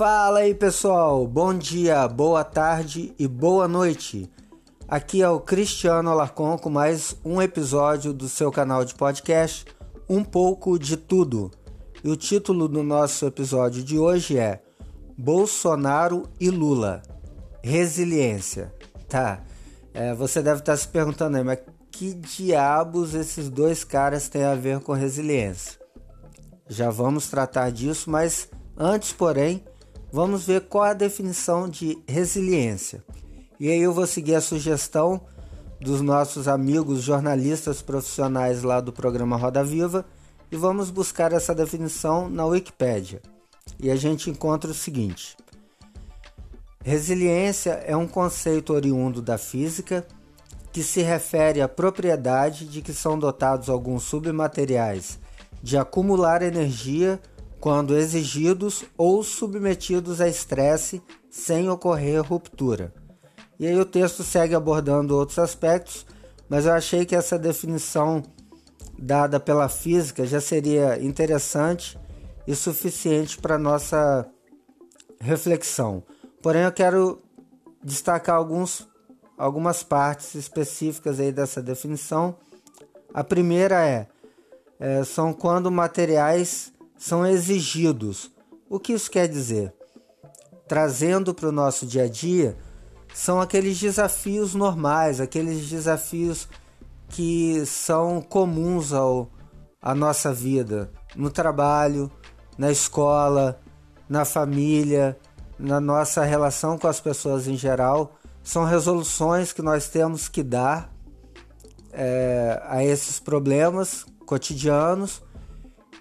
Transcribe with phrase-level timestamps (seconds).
[0.00, 4.32] Fala aí pessoal, bom dia, boa tarde e boa noite.
[4.88, 9.66] Aqui é o Cristiano Alarcon com mais um episódio do seu canal de podcast
[10.08, 11.50] Um pouco de tudo.
[12.02, 14.62] E o título do nosso episódio de hoje é
[15.18, 17.02] Bolsonaro e Lula.
[17.62, 18.74] Resiliência.
[19.06, 19.42] Tá.
[19.92, 21.58] É, você deve estar se perguntando aí, mas
[21.90, 25.78] que diabos esses dois caras têm a ver com resiliência?
[26.66, 29.62] Já vamos tratar disso, mas antes, porém,
[30.12, 33.04] vamos ver qual a definição de resiliência.
[33.58, 35.20] E aí eu vou seguir a sugestão
[35.80, 40.04] dos nossos amigos jornalistas profissionais lá do programa Roda Viva
[40.50, 43.22] e vamos buscar essa definição na Wikipédia.
[43.78, 45.36] E a gente encontra o seguinte:
[46.84, 50.06] Resiliência é um conceito oriundo da física
[50.72, 55.18] que se refere à propriedade de que são dotados alguns submateriais
[55.62, 57.20] de acumular energia
[57.60, 62.92] quando exigidos ou submetidos a estresse sem ocorrer ruptura.
[63.58, 66.06] E aí o texto segue abordando outros aspectos,
[66.48, 68.22] mas eu achei que essa definição
[68.98, 71.98] dada pela física já seria interessante
[72.46, 74.26] e suficiente para nossa
[75.20, 76.02] reflexão.
[76.42, 77.22] Porém, eu quero
[77.84, 78.88] destacar alguns,
[79.36, 82.36] algumas partes específicas aí dessa definição.
[83.12, 84.06] A primeira é,
[84.78, 88.30] é são quando materiais são exigidos.
[88.68, 89.72] O que isso quer dizer?
[90.68, 92.58] Trazendo para o nosso dia a dia,
[93.14, 96.46] são aqueles desafios normais, aqueles desafios
[97.08, 99.30] que são comuns ao,
[99.80, 102.12] à nossa vida, no trabalho,
[102.58, 103.58] na escola,
[104.06, 105.18] na família,
[105.58, 108.14] na nossa relação com as pessoas em geral.
[108.44, 110.92] São resoluções que nós temos que dar
[111.92, 115.22] é, a esses problemas cotidianos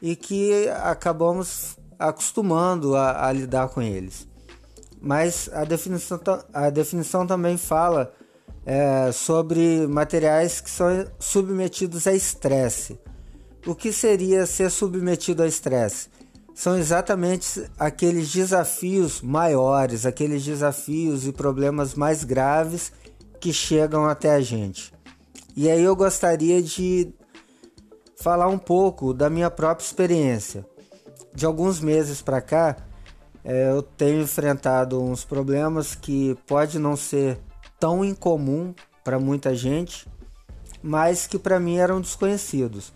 [0.02, 4.28] e que acabamos acostumando a, a lidar com eles.
[5.02, 6.20] Mas a definição,
[6.54, 8.14] a definição também fala
[8.66, 13.00] é, sobre materiais que são submetidos a estresse.
[13.66, 16.08] O que seria ser submetido a estresse?
[16.54, 22.92] São exatamente aqueles desafios maiores, aqueles desafios e problemas mais graves
[23.40, 24.94] que chegam até a gente.
[25.56, 27.14] E aí eu gostaria de
[28.22, 30.66] falar um pouco da minha própria experiência.
[31.34, 32.76] De alguns meses para cá,
[33.44, 37.40] é, eu tenho enfrentado uns problemas que pode não ser
[37.80, 40.06] tão incomum para muita gente,
[40.84, 42.94] mas que para mim eram desconhecidos.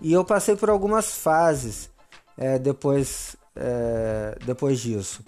[0.00, 1.90] E eu passei por algumas fases
[2.36, 5.24] é, depois, é, depois disso.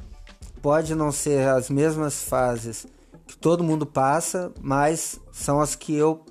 [0.60, 2.86] Pode não ser as mesmas fases
[3.26, 6.24] que todo mundo passa, mas são as que eu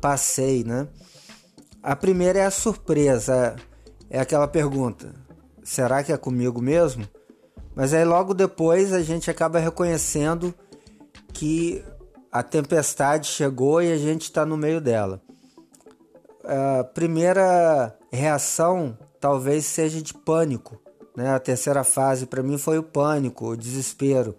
[0.00, 0.88] passei, né?
[1.82, 3.56] A primeira é a surpresa,
[4.08, 5.12] é aquela pergunta:
[5.64, 7.04] será que é comigo mesmo?
[7.74, 10.54] Mas aí logo depois a gente acaba reconhecendo
[11.32, 11.82] que
[12.30, 15.20] a tempestade chegou e a gente está no meio dela.
[16.44, 20.80] A primeira reação talvez seja de pânico.
[21.16, 21.30] Né?
[21.30, 24.36] A terceira fase para mim foi o pânico, o desespero,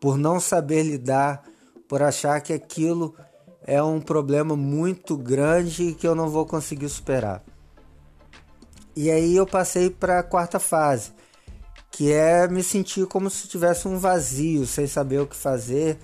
[0.00, 1.42] por não saber lidar,
[1.88, 3.14] por achar que aquilo
[3.66, 7.42] é um problema muito grande que eu não vou conseguir superar.
[8.94, 11.10] E aí eu passei para a quarta fase,
[11.90, 15.98] que é me sentir como se tivesse um vazio, sem saber o que fazer.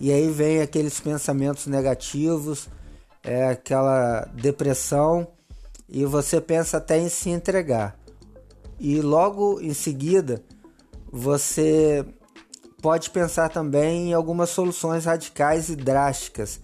[0.00, 2.68] E aí vem aqueles pensamentos negativos,
[3.22, 5.28] é aquela depressão
[5.88, 7.96] e você pensa até em se entregar.
[8.78, 10.42] E logo em seguida,
[11.12, 12.04] você
[12.82, 16.60] pode pensar também em algumas soluções radicais e drásticas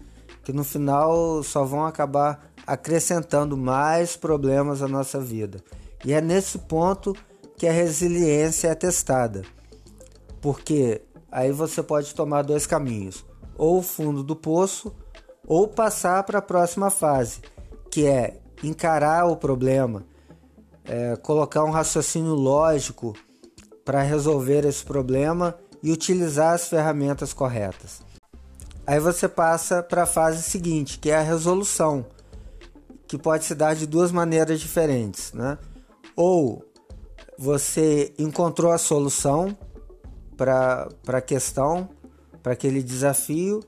[0.50, 5.62] que no final só vão acabar acrescentando mais problemas à nossa vida.
[6.04, 7.14] E é nesse ponto
[7.56, 9.42] que a resiliência é testada.
[10.40, 13.24] Porque aí você pode tomar dois caminhos:
[13.56, 14.92] ou o fundo do poço,
[15.46, 17.40] ou passar para a próxima fase,
[17.88, 20.04] que é encarar o problema,
[20.84, 23.14] é, colocar um raciocínio lógico
[23.84, 28.09] para resolver esse problema e utilizar as ferramentas corretas.
[28.90, 32.04] Aí você passa para a fase seguinte, que é a resolução,
[33.06, 35.58] que pode se dar de duas maneiras diferentes, né?
[36.16, 36.64] Ou
[37.38, 39.56] você encontrou a solução
[40.36, 41.88] para a questão,
[42.42, 43.60] para aquele desafio,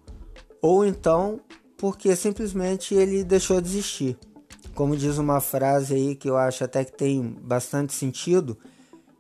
[0.61, 1.39] ou então
[1.79, 4.19] porque simplesmente ele deixou de existir.
[4.75, 8.59] Como diz uma frase aí que eu acho até que tem bastante sentido,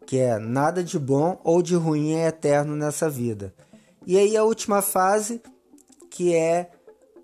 [0.04, 3.54] que é nada de bom ou de ruim é eterno nessa vida.
[4.04, 5.40] E aí a última fase
[6.12, 6.70] que é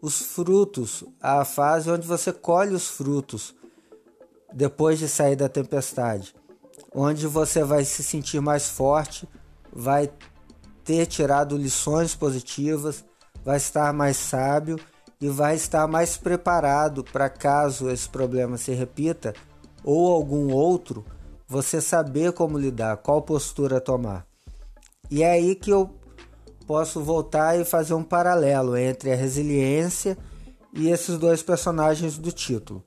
[0.00, 3.54] os frutos, a fase onde você colhe os frutos
[4.52, 6.34] depois de sair da tempestade,
[6.94, 9.28] onde você vai se sentir mais forte,
[9.70, 10.10] vai
[10.84, 13.04] ter tirado lições positivas,
[13.44, 14.80] vai estar mais sábio
[15.20, 19.34] e vai estar mais preparado para caso esse problema se repita
[19.84, 21.04] ou algum outro,
[21.46, 24.26] você saber como lidar, qual postura tomar.
[25.10, 25.97] E é aí que eu
[26.68, 30.18] posso voltar e fazer um paralelo entre a resiliência
[30.74, 32.84] e esses dois personagens do título.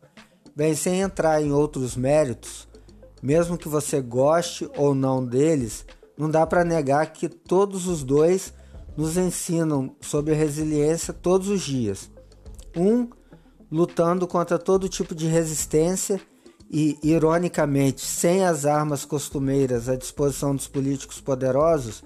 [0.56, 2.68] Bem, sem entrar em outros méritos,
[3.24, 5.84] mesmo que você goste ou não deles,
[6.16, 8.54] não dá para negar que todos os dois
[8.96, 12.12] nos ensinam sobre resiliência todos os dias.
[12.78, 13.10] Um
[13.72, 16.22] lutando contra todo tipo de resistência
[16.70, 22.04] e, ironicamente, sem as armas costumeiras à disposição dos políticos poderosos,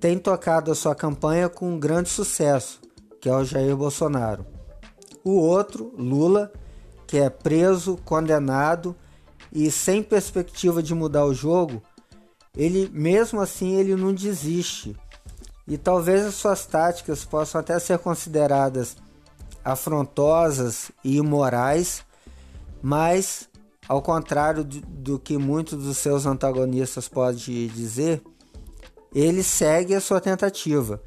[0.00, 2.80] tem tocado a sua campanha com um grande sucesso,
[3.20, 4.46] que é o Jair Bolsonaro.
[5.22, 6.52] O outro, Lula,
[7.06, 8.94] que é preso, condenado
[9.52, 11.82] e sem perspectiva de mudar o jogo,
[12.56, 14.96] ele mesmo assim ele não desiste.
[15.66, 18.96] E talvez as suas táticas possam até ser consideradas
[19.64, 22.04] afrontosas e imorais,
[22.82, 23.48] mas
[23.88, 28.22] ao contrário do, do que muitos dos seus antagonistas podem dizer,
[29.14, 31.00] ele segue a sua tentativa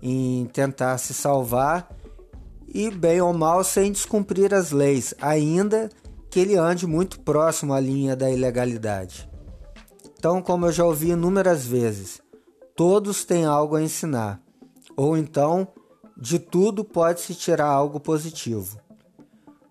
[0.00, 1.90] em tentar se salvar
[2.72, 5.90] e, bem ou mal, sem descumprir as leis, ainda
[6.30, 9.28] que ele ande muito próximo à linha da ilegalidade.
[10.16, 12.22] Então, como eu já ouvi inúmeras vezes,
[12.76, 14.40] todos têm algo a ensinar,
[14.96, 15.66] ou então
[16.16, 18.78] de tudo pode-se tirar algo positivo.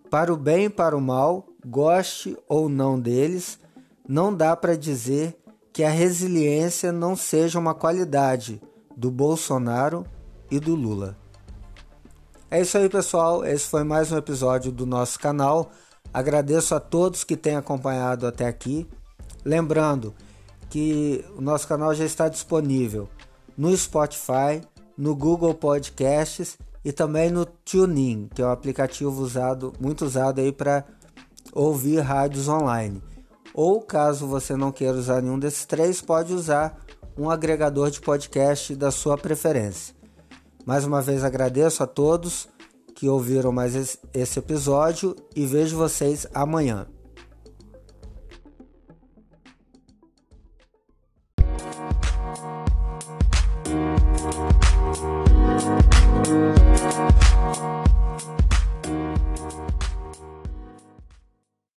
[0.10, 3.60] Para o bem e para o mal, goste ou não deles,
[4.08, 5.39] não dá para dizer
[5.72, 8.62] que a resiliência não seja uma qualidade
[8.96, 10.06] do Bolsonaro
[10.50, 11.16] e do Lula.
[12.52, 13.46] É isso aí, pessoal.
[13.46, 15.72] Esse foi mais um episódio do nosso canal.
[16.14, 18.88] Agradeço a todos que têm acompanhado até aqui.
[19.46, 20.14] Lembrando
[20.70, 23.08] que o nosso canal já está disponível
[23.58, 24.62] no Spotify,
[24.98, 30.52] no Google Podcasts e também no TuneIn, que é um aplicativo usado, muito usado aí
[30.52, 30.86] para
[31.54, 33.02] ouvir rádios online.
[33.54, 36.78] Ou caso você não queira usar nenhum desses três, pode usar
[37.18, 39.96] um agregador de podcast da sua preferência.
[40.66, 42.48] Mais uma vez agradeço a todos
[42.96, 46.88] que ouviram mais esse episódio e vejo vocês amanhã.